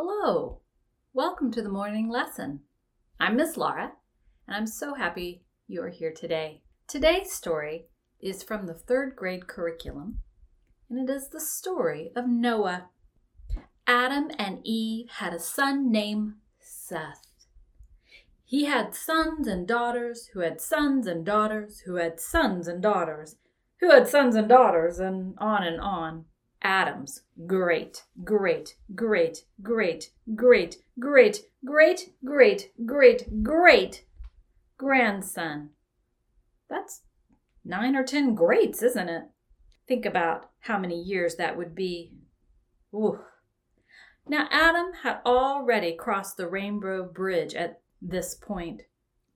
Hello, 0.00 0.60
welcome 1.12 1.50
to 1.50 1.60
the 1.60 1.68
morning 1.68 2.08
lesson. 2.08 2.60
I'm 3.18 3.34
Miss 3.34 3.56
Laura, 3.56 3.94
and 4.46 4.56
I'm 4.56 4.68
so 4.68 4.94
happy 4.94 5.42
you 5.66 5.82
are 5.82 5.88
here 5.88 6.12
today. 6.12 6.62
Today's 6.86 7.32
story 7.32 7.86
is 8.20 8.44
from 8.44 8.66
the 8.66 8.74
third 8.74 9.16
grade 9.16 9.48
curriculum, 9.48 10.20
and 10.88 11.00
it 11.00 11.12
is 11.12 11.30
the 11.30 11.40
story 11.40 12.12
of 12.14 12.28
Noah. 12.28 12.90
Adam 13.88 14.30
and 14.38 14.60
Eve 14.62 15.10
had 15.10 15.34
a 15.34 15.40
son 15.40 15.90
named 15.90 16.34
Seth. 16.60 17.32
He 18.44 18.66
had 18.66 18.94
sons 18.94 19.48
and 19.48 19.66
daughters 19.66 20.26
who 20.32 20.38
had 20.42 20.60
sons 20.60 21.08
and 21.08 21.26
daughters 21.26 21.80
who 21.86 21.96
had 21.96 22.20
sons 22.20 22.68
and 22.68 22.80
daughters 22.80 23.34
who 23.80 23.90
had 23.90 24.06
sons 24.06 24.36
and 24.36 24.48
daughters, 24.48 25.00
and 25.00 25.34
on 25.38 25.64
and 25.64 25.80
on. 25.80 26.26
Adam's 26.62 27.22
great, 27.46 28.04
great, 28.24 28.76
great, 28.94 29.44
great, 29.62 30.10
great, 30.34 30.76
great, 30.98 31.40
great, 31.64 32.10
great, 32.24 32.72
great, 32.84 33.42
great 33.42 34.04
grandson. 34.76 35.70
That's 36.68 37.02
nine 37.64 37.96
or 37.96 38.04
ten 38.04 38.34
greats, 38.34 38.82
isn't 38.82 39.08
it? 39.08 39.24
Think 39.86 40.04
about 40.04 40.50
how 40.60 40.78
many 40.78 41.00
years 41.00 41.36
that 41.36 41.56
would 41.56 41.74
be. 41.74 42.12
Ooh. 42.94 43.20
Now, 44.26 44.46
Adam 44.50 44.92
had 45.02 45.20
already 45.24 45.94
crossed 45.94 46.36
the 46.36 46.48
rainbow 46.48 47.04
bridge 47.04 47.54
at 47.54 47.80
this 48.02 48.34
point, 48.34 48.82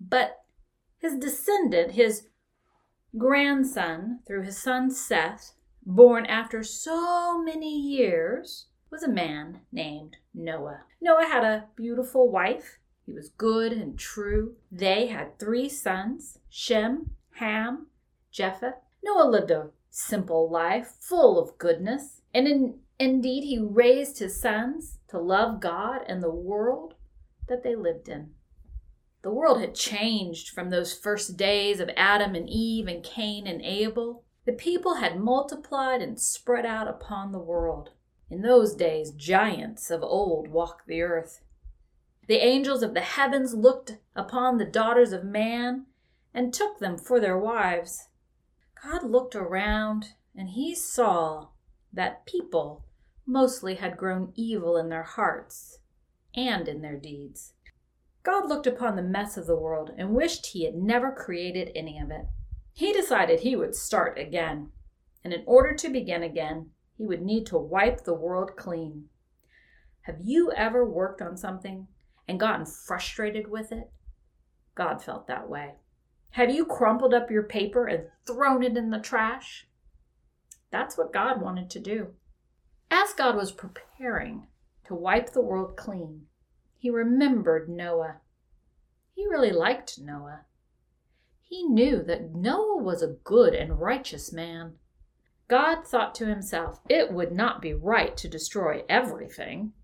but 0.00 0.42
his 0.98 1.16
descendant, 1.16 1.92
his 1.92 2.28
grandson, 3.16 4.20
through 4.26 4.42
his 4.42 4.58
son 4.58 4.90
Seth, 4.90 5.54
born 5.84 6.26
after 6.26 6.62
so 6.62 7.42
many 7.42 7.76
years, 7.76 8.66
was 8.90 9.02
a 9.02 9.08
man 9.08 9.60
named 9.72 10.18
Noah. 10.34 10.82
Noah 11.00 11.24
had 11.24 11.44
a 11.44 11.68
beautiful 11.74 12.30
wife. 12.30 12.78
He 13.06 13.12
was 13.12 13.30
good 13.30 13.72
and 13.72 13.98
true. 13.98 14.56
They 14.70 15.06
had 15.06 15.38
three 15.38 15.68
sons 15.68 16.38
Shem, 16.50 17.12
Ham, 17.36 17.86
Japheth. 18.30 18.74
Noah 19.02 19.28
lived 19.28 19.50
a 19.50 19.70
simple 19.90 20.48
life, 20.48 20.94
full 21.00 21.38
of 21.38 21.58
goodness, 21.58 22.20
and 22.32 22.46
in, 22.46 22.78
indeed 22.98 23.44
he 23.44 23.58
raised 23.58 24.18
his 24.18 24.40
sons 24.40 24.98
to 25.08 25.18
love 25.18 25.60
God 25.60 26.02
and 26.06 26.22
the 26.22 26.30
world 26.30 26.94
that 27.48 27.62
they 27.62 27.74
lived 27.74 28.08
in. 28.08 28.30
The 29.22 29.32
world 29.32 29.60
had 29.60 29.74
changed 29.74 30.50
from 30.50 30.70
those 30.70 30.96
first 30.96 31.36
days 31.36 31.80
of 31.80 31.90
Adam 31.96 32.34
and 32.34 32.48
Eve 32.48 32.88
and 32.88 33.02
Cain 33.02 33.46
and 33.46 33.62
Abel. 33.62 34.24
The 34.44 34.52
people 34.52 34.94
had 34.94 35.20
multiplied 35.20 36.02
and 36.02 36.18
spread 36.18 36.66
out 36.66 36.88
upon 36.88 37.30
the 37.30 37.38
world. 37.38 37.90
In 38.28 38.42
those 38.42 38.74
days, 38.74 39.12
giants 39.12 39.90
of 39.90 40.02
old 40.02 40.48
walked 40.48 40.86
the 40.86 41.02
earth. 41.02 41.42
The 42.28 42.44
angels 42.44 42.82
of 42.82 42.94
the 42.94 43.00
heavens 43.00 43.54
looked 43.54 43.98
upon 44.16 44.58
the 44.58 44.64
daughters 44.64 45.12
of 45.12 45.24
man 45.24 45.86
and 46.32 46.52
took 46.52 46.78
them 46.78 46.96
for 46.96 47.20
their 47.20 47.38
wives. 47.38 48.08
God 48.82 49.04
looked 49.04 49.36
around 49.36 50.14
and 50.34 50.50
he 50.50 50.74
saw 50.74 51.48
that 51.92 52.26
people 52.26 52.84
mostly 53.26 53.76
had 53.76 53.96
grown 53.96 54.32
evil 54.34 54.76
in 54.76 54.88
their 54.88 55.02
hearts 55.02 55.78
and 56.34 56.66
in 56.68 56.80
their 56.80 56.96
deeds. 56.96 57.52
God 58.22 58.48
looked 58.48 58.66
upon 58.66 58.96
the 58.96 59.02
mess 59.02 59.36
of 59.36 59.46
the 59.46 59.56
world 59.56 59.90
and 59.96 60.14
wished 60.14 60.46
he 60.46 60.64
had 60.64 60.74
never 60.74 61.12
created 61.12 61.70
any 61.74 61.98
of 61.98 62.10
it. 62.10 62.26
He 62.72 62.92
decided 62.92 63.40
he 63.40 63.56
would 63.56 63.74
start 63.74 64.18
again, 64.18 64.70
and 65.22 65.32
in 65.32 65.42
order 65.46 65.74
to 65.74 65.88
begin 65.88 66.22
again, 66.22 66.70
he 66.96 67.06
would 67.06 67.22
need 67.22 67.46
to 67.46 67.58
wipe 67.58 68.04
the 68.04 68.14
world 68.14 68.56
clean. 68.56 69.08
Have 70.02 70.18
you 70.22 70.50
ever 70.52 70.84
worked 70.84 71.22
on 71.22 71.36
something 71.36 71.86
and 72.26 72.40
gotten 72.40 72.66
frustrated 72.66 73.48
with 73.48 73.72
it? 73.72 73.90
God 74.74 75.02
felt 75.02 75.26
that 75.26 75.48
way. 75.48 75.74
Have 76.30 76.50
you 76.50 76.64
crumpled 76.64 77.12
up 77.12 77.30
your 77.30 77.42
paper 77.42 77.86
and 77.86 78.04
thrown 78.26 78.62
it 78.62 78.76
in 78.76 78.90
the 78.90 78.98
trash? 78.98 79.66
That's 80.70 80.96
what 80.96 81.12
God 81.12 81.42
wanted 81.42 81.68
to 81.70 81.80
do. 81.80 82.14
As 82.90 83.12
God 83.12 83.36
was 83.36 83.52
preparing 83.52 84.46
to 84.86 84.94
wipe 84.94 85.32
the 85.32 85.42
world 85.42 85.76
clean, 85.76 86.22
he 86.78 86.88
remembered 86.90 87.68
Noah. 87.68 88.16
He 89.14 89.26
really 89.26 89.52
liked 89.52 90.00
Noah. 90.00 90.46
He 91.52 91.64
knew 91.64 92.02
that 92.04 92.34
Noah 92.34 92.82
was 92.82 93.02
a 93.02 93.18
good 93.24 93.54
and 93.54 93.78
righteous 93.78 94.32
man. 94.32 94.76
God 95.48 95.86
thought 95.86 96.14
to 96.14 96.24
himself, 96.24 96.80
it 96.88 97.12
would 97.12 97.30
not 97.30 97.60
be 97.60 97.74
right 97.74 98.16
to 98.16 98.26
destroy 98.26 98.84
everything. 98.88 99.74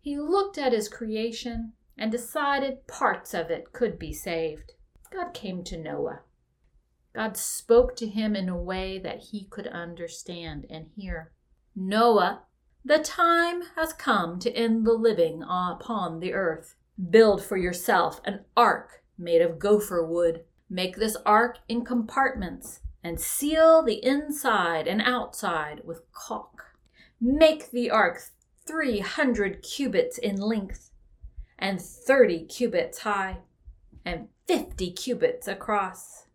He 0.00 0.20
looked 0.20 0.56
at 0.56 0.72
his 0.72 0.88
creation 0.88 1.72
and 1.98 2.12
decided 2.12 2.86
parts 2.86 3.34
of 3.34 3.50
it 3.50 3.72
could 3.72 3.98
be 3.98 4.12
saved. 4.12 4.74
God 5.10 5.34
came 5.34 5.64
to 5.64 5.76
Noah. 5.76 6.20
God 7.12 7.36
spoke 7.36 7.96
to 7.96 8.06
him 8.06 8.36
in 8.36 8.48
a 8.48 8.56
way 8.56 9.00
that 9.00 9.24
he 9.32 9.46
could 9.50 9.66
understand 9.66 10.64
and 10.70 10.90
hear. 10.94 11.32
Noah, 11.74 12.42
the 12.84 13.00
time 13.00 13.62
has 13.74 13.92
come 13.92 14.38
to 14.38 14.52
end 14.52 14.86
the 14.86 14.92
living 14.92 15.42
upon 15.42 16.20
the 16.20 16.34
earth. 16.34 16.76
Build 17.10 17.42
for 17.42 17.56
yourself 17.56 18.20
an 18.24 18.44
ark 18.56 19.02
made 19.18 19.42
of 19.42 19.58
gopher 19.58 20.06
wood. 20.06 20.44
Make 20.68 20.96
this 20.96 21.16
ark 21.24 21.58
in 21.68 21.84
compartments 21.84 22.80
and 23.02 23.20
seal 23.20 23.82
the 23.82 24.04
inside 24.04 24.88
and 24.88 25.00
outside 25.00 25.82
with 25.84 26.10
caulk. 26.12 26.74
Make 27.20 27.70
the 27.70 27.90
ark 27.90 28.20
300 28.66 29.62
cubits 29.62 30.18
in 30.18 30.36
length 30.36 30.90
and 31.58 31.80
30 31.80 32.46
cubits 32.46 32.98
high 32.98 33.38
and 34.04 34.28
50 34.46 34.90
cubits 34.92 35.48
across. 35.48 36.26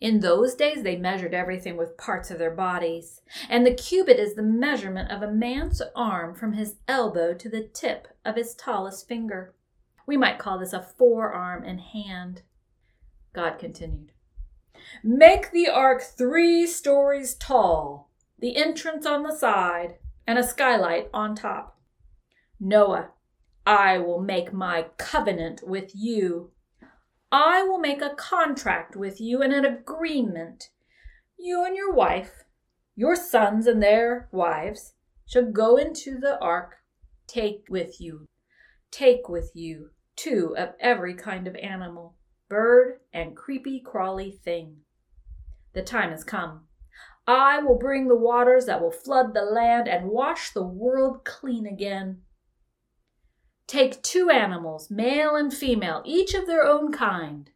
In 0.00 0.20
those 0.20 0.54
days, 0.54 0.82
they 0.82 0.96
measured 0.96 1.32
everything 1.32 1.76
with 1.76 1.96
parts 1.96 2.30
of 2.30 2.38
their 2.38 2.50
bodies, 2.50 3.22
and 3.48 3.64
the 3.64 3.74
cubit 3.74 4.18
is 4.18 4.34
the 4.34 4.42
measurement 4.42 5.10
of 5.10 5.22
a 5.22 5.30
man's 5.30 5.80
arm 5.94 6.34
from 6.34 6.52
his 6.52 6.76
elbow 6.86 7.32
to 7.34 7.48
the 7.48 7.62
tip 7.62 8.08
of 8.24 8.36
his 8.36 8.54
tallest 8.54 9.08
finger. 9.08 9.54
We 10.06 10.16
might 10.16 10.38
call 10.38 10.58
this 10.58 10.72
a 10.72 10.82
forearm 10.82 11.64
and 11.64 11.80
hand. 11.80 12.42
God 13.34 13.58
continued. 13.58 14.12
Make 15.02 15.50
the 15.50 15.68
ark 15.68 16.02
three 16.02 16.66
stories 16.66 17.34
tall, 17.34 18.10
the 18.38 18.56
entrance 18.56 19.04
on 19.04 19.24
the 19.24 19.36
side, 19.36 19.98
and 20.26 20.38
a 20.38 20.44
skylight 20.44 21.08
on 21.12 21.34
top. 21.34 21.78
Noah, 22.60 23.10
I 23.66 23.98
will 23.98 24.20
make 24.20 24.52
my 24.52 24.86
covenant 24.98 25.66
with 25.66 25.90
you. 25.94 26.52
I 27.32 27.64
will 27.64 27.78
make 27.78 28.00
a 28.00 28.14
contract 28.14 28.94
with 28.94 29.20
you 29.20 29.42
and 29.42 29.52
an 29.52 29.64
agreement. 29.64 30.70
You 31.36 31.64
and 31.64 31.74
your 31.76 31.92
wife, 31.92 32.44
your 32.94 33.16
sons 33.16 33.66
and 33.66 33.82
their 33.82 34.28
wives, 34.30 34.94
shall 35.26 35.50
go 35.50 35.76
into 35.76 36.18
the 36.18 36.38
ark. 36.40 36.76
Take 37.26 37.64
with 37.68 38.00
you, 38.00 38.26
take 38.92 39.28
with 39.28 39.50
you 39.54 39.90
two 40.14 40.54
of 40.56 40.74
every 40.78 41.14
kind 41.14 41.48
of 41.48 41.56
animal 41.56 42.14
bird, 42.48 43.00
and 43.12 43.36
creepy 43.36 43.80
crawly 43.80 44.30
thing. 44.30 44.78
The 45.72 45.82
time 45.82 46.10
has 46.10 46.24
come. 46.24 46.62
I 47.26 47.58
will 47.58 47.78
bring 47.78 48.08
the 48.08 48.16
waters 48.16 48.66
that 48.66 48.82
will 48.82 48.90
flood 48.90 49.34
the 49.34 49.42
land 49.42 49.88
and 49.88 50.10
wash 50.10 50.50
the 50.50 50.66
world 50.66 51.24
clean 51.24 51.66
again. 51.66 52.20
Take 53.66 54.02
two 54.02 54.28
animals, 54.28 54.90
male 54.90 55.34
and 55.34 55.52
female, 55.52 56.02
each 56.04 56.34
of 56.34 56.46
their 56.46 56.64
own 56.64 56.92
kind, 56.92 57.50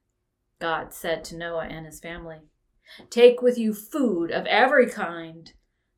God 0.59 0.95
said 0.95 1.23
to 1.25 1.37
Noah 1.37 1.67
and 1.67 1.85
his 1.85 2.01
family. 2.01 2.39
Take 3.11 3.43
with 3.43 3.59
you 3.59 3.75
food 3.75 4.31
of 4.31 4.47
every 4.47 4.89
kind 4.89 5.53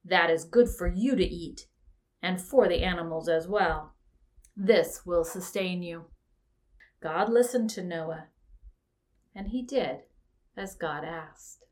that 0.05 0.31
is 0.31 0.45
good 0.45 0.69
for 0.69 0.89
you 0.89 1.15
to 1.15 1.25
eat, 1.25 1.69
and 2.21 2.41
for 2.41 2.69
the 2.69 2.83
animals 2.83 3.29
as 3.29 3.47
well. 3.47 3.95
This 4.57 5.07
will 5.07 5.25
sustain 5.25 5.83
you. 5.83 6.07
God 7.01 7.31
listened 7.31 7.71
to 7.71 7.85
Noah 7.85 8.27
and 9.35 9.49
he 9.49 9.63
did 9.63 10.01
as 10.57 10.75
God 10.75 11.05
asked. 11.05 11.65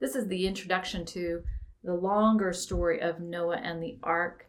This 0.00 0.16
is 0.16 0.28
the 0.28 0.46
introduction 0.46 1.04
to 1.06 1.42
the 1.84 1.94
longer 1.94 2.52
story 2.52 3.00
of 3.00 3.20
Noah 3.20 3.60
and 3.62 3.82
the 3.82 3.98
ark. 4.02 4.46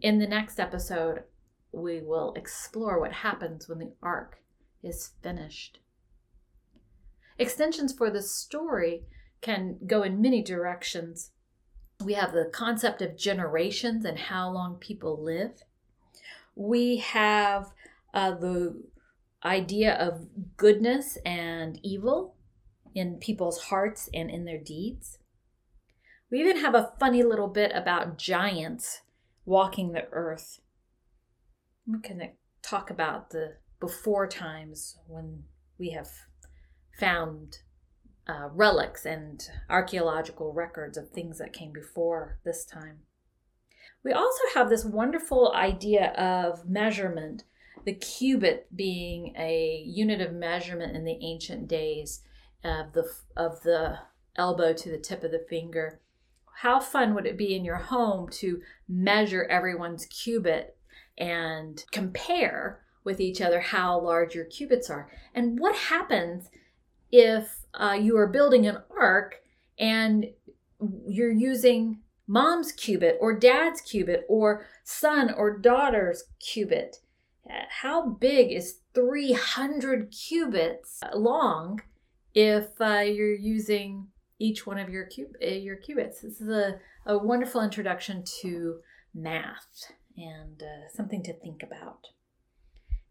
In 0.00 0.18
the 0.18 0.26
next 0.26 0.58
episode, 0.58 1.24
we 1.72 2.00
will 2.00 2.32
explore 2.34 2.98
what 2.98 3.12
happens 3.12 3.68
when 3.68 3.78
the 3.78 3.92
ark 4.02 4.38
is 4.82 5.12
finished. 5.22 5.78
Extensions 7.38 7.92
for 7.92 8.10
the 8.10 8.22
story 8.22 9.04
can 9.40 9.78
go 9.86 10.02
in 10.02 10.20
many 10.20 10.42
directions. 10.42 11.30
We 12.04 12.14
have 12.14 12.32
the 12.32 12.50
concept 12.52 13.02
of 13.02 13.16
generations 13.16 14.04
and 14.04 14.18
how 14.18 14.50
long 14.50 14.76
people 14.76 15.22
live. 15.22 15.62
We 16.54 16.96
have 16.98 17.72
uh, 18.14 18.32
the 18.32 18.82
idea 19.44 19.94
of 19.94 20.28
goodness 20.56 21.16
and 21.24 21.78
evil 21.82 22.36
in 22.94 23.18
people's 23.18 23.64
hearts 23.64 24.08
and 24.12 24.30
in 24.30 24.44
their 24.44 24.58
deeds. 24.58 25.18
We 26.30 26.40
even 26.40 26.58
have 26.58 26.74
a 26.74 26.92
funny 27.00 27.22
little 27.22 27.48
bit 27.48 27.72
about 27.74 28.18
giants 28.18 29.02
walking 29.44 29.92
the 29.92 30.06
earth. 30.12 30.60
We 31.86 32.00
can 32.00 32.30
talk 32.62 32.90
about 32.90 33.30
the 33.30 33.56
before 33.80 34.28
times 34.28 34.98
when 35.06 35.44
we 35.78 35.90
have 35.90 36.10
found 36.98 37.58
uh, 38.28 38.48
relics 38.52 39.06
and 39.06 39.42
archaeological 39.68 40.52
records 40.52 40.96
of 40.96 41.10
things 41.10 41.38
that 41.38 41.52
came 41.52 41.72
before 41.72 42.38
this 42.44 42.64
time. 42.64 42.98
We 44.04 44.12
also 44.12 44.42
have 44.54 44.68
this 44.68 44.84
wonderful 44.84 45.52
idea 45.54 46.12
of 46.12 46.68
measurement, 46.68 47.44
the 47.84 47.94
cubit 47.94 48.66
being 48.74 49.34
a 49.36 49.82
unit 49.86 50.20
of 50.20 50.32
measurement 50.32 50.96
in 50.96 51.04
the 51.04 51.18
ancient 51.22 51.68
days 51.68 52.22
of 52.64 52.92
the 52.92 53.10
of 53.36 53.62
the 53.62 53.98
elbow 54.36 54.72
to 54.72 54.90
the 54.90 54.98
tip 54.98 55.24
of 55.24 55.30
the 55.30 55.44
finger. 55.48 56.00
How 56.56 56.78
fun 56.78 57.14
would 57.14 57.26
it 57.26 57.38
be 57.38 57.54
in 57.54 57.64
your 57.64 57.76
home 57.76 58.28
to 58.32 58.60
measure 58.88 59.44
everyone's 59.44 60.06
cubit 60.06 60.76
and 61.16 61.82
compare 61.90 62.80
with 63.02 63.18
each 63.18 63.40
other 63.40 63.60
how 63.60 63.98
large 63.98 64.34
your 64.34 64.44
cubits 64.44 64.90
are? 64.90 65.10
And 65.34 65.58
what 65.58 65.74
happens 65.74 66.50
if 67.10 67.64
uh, 67.74 67.96
you 67.98 68.16
are 68.18 68.26
building 68.26 68.66
an 68.66 68.78
ark 68.96 69.42
and 69.78 70.26
you're 71.06 71.32
using 71.32 72.00
mom's 72.26 72.72
cubit 72.72 73.16
or 73.20 73.38
dad's 73.38 73.80
cubit 73.80 74.24
or 74.28 74.66
son 74.84 75.32
or 75.32 75.58
daughter's 75.58 76.24
cubit? 76.40 76.98
How 77.48 78.06
big 78.06 78.52
is 78.52 78.80
300 78.94 80.10
cubits 80.10 81.00
long 81.14 81.80
if 82.34 82.68
uh, 82.80 83.00
you're 83.00 83.34
using 83.34 84.08
each 84.38 84.66
one 84.66 84.78
of 84.78 84.88
your 84.88 85.04
cub- 85.04 85.36
uh, 85.42 85.50
your 85.50 85.76
cubits. 85.76 86.22
This 86.22 86.40
is 86.40 86.48
a, 86.48 86.80
a 87.06 87.18
wonderful 87.18 87.62
introduction 87.62 88.24
to 88.40 88.80
math 89.14 89.92
and 90.16 90.62
uh, 90.62 90.88
something 90.92 91.22
to 91.24 91.32
think 91.32 91.62
about. 91.62 92.08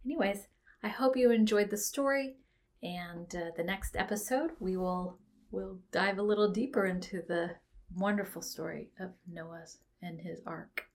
Anyways, 0.06 0.48
I 0.84 0.90
hope 0.90 1.16
you 1.16 1.32
enjoyed 1.32 1.70
the 1.70 1.78
story, 1.78 2.38
and 2.82 3.34
uh, 3.36 3.52
the 3.56 3.64
next 3.64 3.96
episode 3.96 4.52
we 4.60 4.78
will 4.78 5.20
will 5.52 5.80
dive 5.92 6.18
a 6.18 6.24
little 6.24 6.52
deeper 6.52 6.86
into 6.86 7.22
the 7.28 7.52
wonderful 7.96 8.42
story 8.42 8.90
of 9.00 9.12
Noah 9.28 9.66
and 10.02 10.22
his 10.22 10.40
ark. 10.46 10.86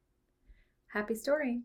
Happy 0.92 1.14
storying! 1.14 1.64